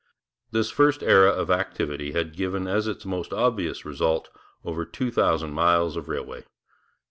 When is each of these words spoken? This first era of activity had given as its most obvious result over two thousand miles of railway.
This 0.49 0.71
first 0.71 1.03
era 1.03 1.29
of 1.29 1.51
activity 1.51 2.11
had 2.13 2.35
given 2.35 2.67
as 2.67 2.87
its 2.87 3.05
most 3.05 3.31
obvious 3.31 3.85
result 3.85 4.29
over 4.65 4.83
two 4.83 5.11
thousand 5.11 5.51
miles 5.53 5.95
of 5.95 6.09
railway. 6.09 6.43